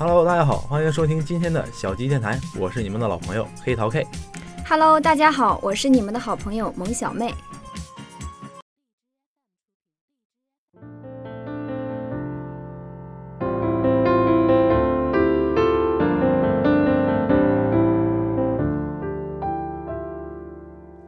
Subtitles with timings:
[0.00, 4.06] Hello，大家好，欢迎收听今天的小鸡电台，我是你们的老朋友黑桃 K。
[4.64, 7.34] Hello，大家好，我是你们的好朋友萌小妹。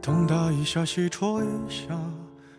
[0.00, 1.88] 东打一下西戳一下，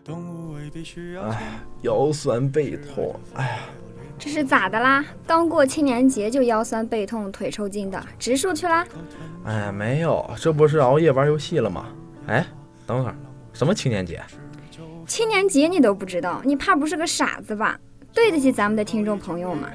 [0.04, 1.24] 动物未必需要。
[1.24, 3.58] 哎，腰酸背痛，哎呀，
[4.20, 5.04] 这是咋的啦？
[5.26, 8.86] 刚过青年节就腰酸背痛、腿抽筋的，植树去啦？
[9.46, 11.86] 哎，没有，这不是熬夜玩游戏了吗？
[12.28, 12.46] 哎，
[12.86, 13.16] 等会儿，
[13.54, 14.22] 什么青年节？
[15.08, 17.80] 青年节你都不知道，你怕不是个傻子吧？
[18.14, 19.70] 对得起咱们的听众朋友吗？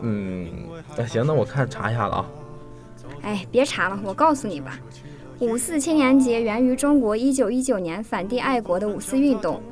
[0.00, 0.48] 嗯，
[0.96, 2.26] 那行，那我看查一下了啊。
[3.22, 4.78] 哎，别查了，我告诉你吧。
[5.40, 9.62] 五四青年节源于中国一九一九年反帝爱国的五四运动。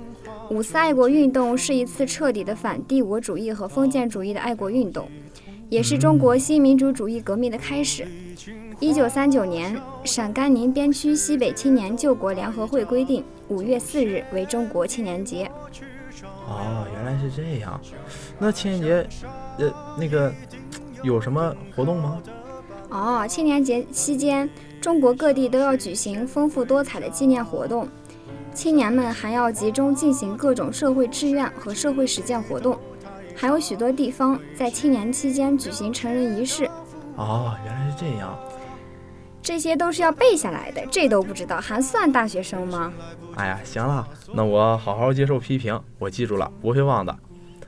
[0.53, 5.09] 五四爱国运动是一次彻底的反帝国主义和封建主义的爱国运动，
[5.71, 8.07] 也是中国新民主主义革命的开始。
[8.79, 15.51] 一九三九年，陕甘宁边区西北青年救国联合会规定，五月四日为中国青年节。
[16.47, 17.81] 哦，原来是这样。
[18.39, 19.09] 那青年节，
[19.57, 20.31] 呃，那个
[21.03, 22.23] 有什么活动吗？
[22.91, 24.51] 哦，青年节期间，
[24.83, 27.89] 中国各地都要举行丰富多彩的纪念活动，
[28.55, 32.79] 青年们还要集中进行各种社会志愿和社会实践活动，
[33.35, 36.69] 还有许多地方在青年期间举行成人仪式，
[37.17, 38.39] 哦，原来是这样。
[39.43, 42.93] 这些都是要背下来的，这都不知道，还算大学生吗？
[43.37, 47.19] 哎呀，行了，那我好好接受批评，我记住了，不会忘的。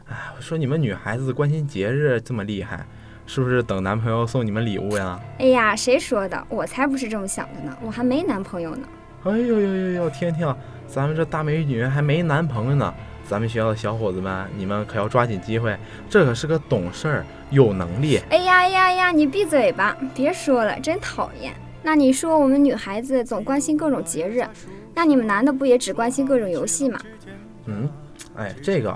[0.08, 2.86] 哎，我说你们女孩子关心节日这么厉害，
[3.26, 5.18] 是不是等男朋友送你们礼物呀？
[5.38, 6.46] 哎呀，谁说的？
[6.50, 8.86] 我才不是这么想的呢，我还没男朋友呢。
[9.24, 10.54] 哎呦呦呦呦，听听，
[10.86, 12.94] 咱们这大美女还没男朋友呢。
[13.26, 15.74] 咱们学校的小伙子们，你们可要抓紧机会，
[16.10, 18.20] 这可是个懂事儿、有能力。
[18.28, 21.54] 哎呀哎呀呀，你闭嘴吧，别说了，真讨厌。
[21.82, 24.46] 那你说我们女孩子总关心各种节日，
[24.94, 27.00] 那你们男的不也只关心各种游戏吗？
[27.64, 27.88] 嗯，
[28.36, 28.94] 哎，这个，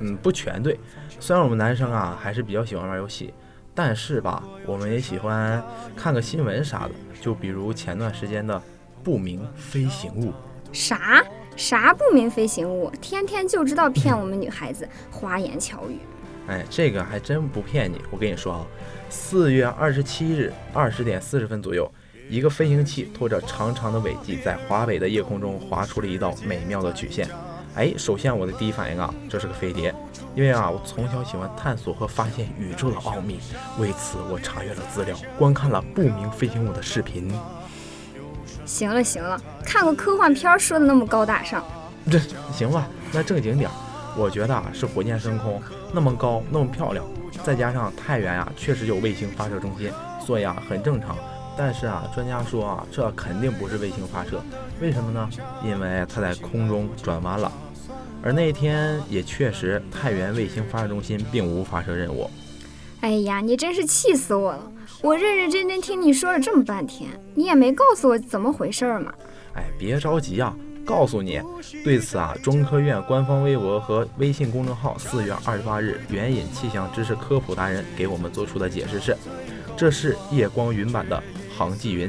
[0.00, 0.78] 嗯，不全对。
[1.18, 3.32] 虽然我们男生啊还是比较喜欢玩游戏，
[3.74, 5.64] 但是吧，我们也喜欢
[5.96, 6.90] 看个新闻啥的，
[7.22, 8.60] 就比如前段时间的
[9.02, 10.32] 不明飞行物。
[10.72, 11.22] 啥
[11.56, 15.98] 啥不明飞行物，天天就知道骗我们女孩子，花言巧语。
[16.48, 18.00] 哎，这个还真不骗你。
[18.10, 18.66] 我跟你说啊，
[19.10, 21.90] 四月二十七日二十点四十分左右，
[22.28, 27.28] 一个飞行器拖着长长的尾迹，在华北的夜空中划出了一道美妙的曲线。
[27.74, 29.94] 哎，首先我的第一反应啊，这是个飞碟，
[30.34, 33.38] 因为啊，我从小喜欢探索和发现宇宙的奥秘，
[33.78, 37.32] 为此我查阅了资料，观看了不明飞行物的视频。
[38.72, 41.62] 行了行了，看个科幻片说的那么高大上，
[42.10, 42.18] 这
[42.50, 42.88] 行吧？
[43.12, 43.72] 那正经点儿，
[44.16, 45.60] 我觉得啊是火箭升空，
[45.92, 47.04] 那么高，那么漂亮，
[47.44, 49.92] 再加上太原呀、确实有卫星发射中心，
[50.24, 51.14] 所以啊很正常。
[51.54, 54.42] 但是啊，专家说啊，这肯定不是卫星发射，
[54.80, 55.28] 为什么呢？
[55.62, 57.52] 因为它在空中转弯了。
[58.22, 62.30] 而那天也确实，太原卫星发射中心并无发射任务。
[63.02, 64.72] 哎呀，你真是气死我了！
[65.02, 69.12] 我认认真真听你说了这么半天，你也没告诉我怎么回事儿嘛。
[69.54, 71.40] 哎，别着急啊，告诉你。
[71.82, 79.16] 对此啊，中科院官方微博和微信公众号四月二十八日援引气象知识科普达人给我们做出的解释是：
[79.76, 81.20] 这是夜光云版的
[81.56, 82.08] 航迹云。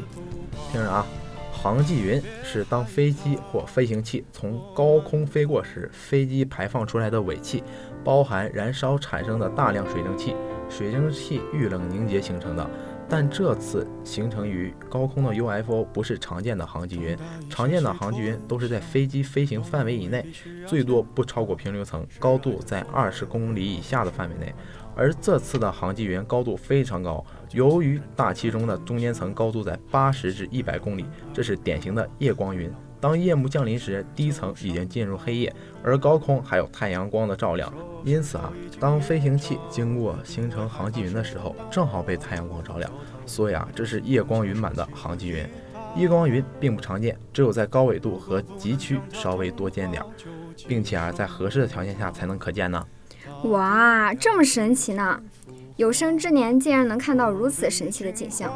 [0.72, 1.04] 听着啊，
[1.52, 7.64] 航迹云是当飞机或飞行器从高空飞过时，飞机排放出来的尾气，
[8.04, 10.36] 包含燃烧产生的大量水蒸气，
[10.70, 12.70] 水蒸气遇冷凝结形成的。
[13.10, 17.16] 但这次形成于高空的 UFO 不是常见的航迹云，
[17.50, 20.26] 常见的航迹云都是在飞机飞行范围以内，
[20.66, 24.52] 最多不超过平流层，高度在二十公里以下的范围内。
[24.96, 32.72] 而这次的航迹云高度非常高，由于大气中的中间层高度在八十至一百公里，这是典型的夜光云。
[33.04, 35.54] 当夜幕降临时，低层已经进入黑夜，
[35.84, 37.72] 而高空还有太阳光的照亮。
[38.06, 42.90] 因此啊，当飞行器经过形成航迹云的时候，正好被太阳光照亮，
[43.26, 45.46] 所以啊，这是夜光云版的航迹云。
[45.98, 50.08] 夜光云并不常见，只有在高纬度和极区稍微多见点儿，
[50.66, 52.82] 并且啊，在合适的条件下才能可见呢。
[53.50, 55.22] 哇，这么神奇呢！
[55.76, 58.50] 有生之年竟然能看到如此神奇的景象。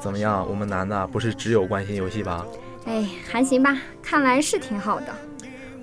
[0.00, 2.46] 怎么样，我们男的不是只有关心游戏吧？
[2.86, 5.06] 哎，还行吧，看来是挺好的。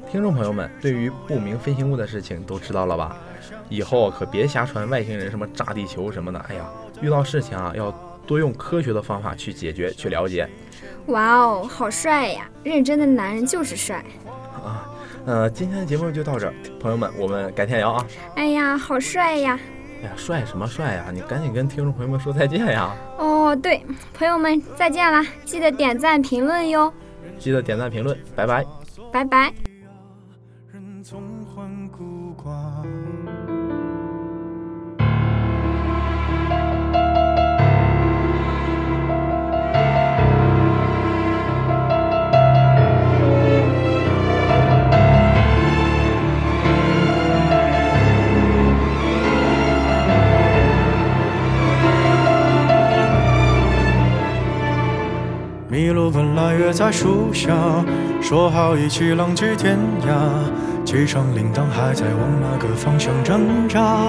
[0.10, 3.18] 听众朋友们，对于不明飞行物的事情都知道了吧？
[3.70, 6.40] 以后可别瞎传外星人什么炸地球什么的。
[6.50, 6.66] 哎呀，
[7.02, 7.92] 遇到事情啊，要
[8.26, 10.48] 多用科学的方法去解决、去了解。
[11.08, 12.50] 哇哦，好帅呀！
[12.64, 14.04] 认真的男人就是帅。
[14.64, 14.90] 啊，
[15.26, 18.06] 呃，今天的节目就到这儿，朋友们，我们改天聊啊。
[18.36, 19.60] 哎呀，好帅呀！
[20.02, 21.06] 哎呀，帅什么帅呀？
[21.14, 22.96] 你赶紧跟听众朋友们说再见呀！
[23.18, 23.84] 哦，对，
[24.14, 25.26] 朋友们再见啦！
[25.44, 26.94] 记得点赞评论哟，
[27.40, 28.66] 记得点赞评论，拜拜。
[29.12, 29.54] 拜拜。
[30.72, 31.04] 人
[55.70, 57.54] 麋鹿本来约在树下，
[58.22, 59.78] 说好一起浪迹天
[60.08, 60.86] 涯。
[60.86, 64.08] 机场铃铛还在往哪个方向挣扎。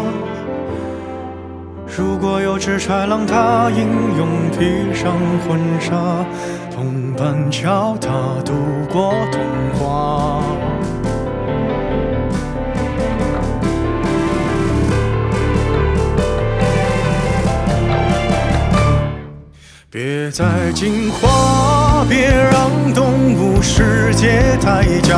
[1.97, 5.13] 如果有只豺狼，它英勇披上
[5.49, 6.25] 婚纱，
[6.73, 8.09] 同伴教它
[8.45, 8.55] 度
[8.89, 9.43] 过童
[9.81, 10.41] 话。
[19.91, 20.45] 别再
[20.75, 25.17] 进化，别让动物世界太假。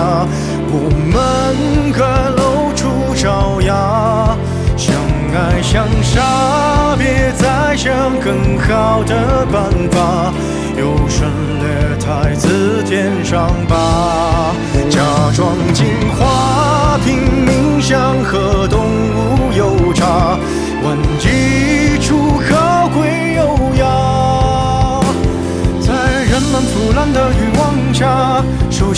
[0.71, 2.07] 我们各
[2.37, 4.39] 露出爪牙，
[4.77, 4.95] 相
[5.35, 10.33] 爱相杀，别再想更好的办法。
[10.79, 11.29] 优胜
[11.59, 14.55] 劣汰，自添伤疤。
[14.89, 15.01] 假
[15.35, 15.85] 装进
[16.17, 20.39] 化，拼命想和动物有差，
[20.85, 21.70] 万一